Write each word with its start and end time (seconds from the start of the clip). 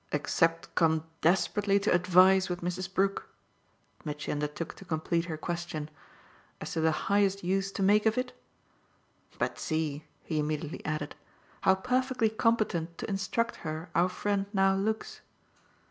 "Except 0.11 0.73
come 0.73 1.03
desperately 1.21 1.79
to 1.79 1.93
advise 1.93 2.49
with 2.49 2.61
Mrs. 2.61 2.91
Brook" 2.91 3.29
Mitchy 4.03 4.31
undertook 4.31 4.73
to 4.77 4.83
complete 4.83 5.25
her 5.25 5.37
question 5.37 5.91
"as 6.59 6.71
to 6.73 6.81
the 6.81 6.89
highest 7.05 7.43
use 7.43 7.71
to 7.73 7.83
make 7.83 8.07
of 8.07 8.17
it? 8.17 8.33
But 9.37 9.59
see," 9.59 10.05
he 10.23 10.39
immediately 10.39 10.83
added, 10.87 11.13
"how 11.61 11.75
perfectly 11.75 12.29
competent 12.29 12.97
to 12.97 13.07
instruct 13.07 13.57
her 13.57 13.91
our 13.93 14.09
friend 14.09 14.47
now 14.53 14.73
looks." 14.75 15.21